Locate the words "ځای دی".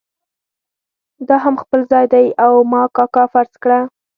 1.91-2.25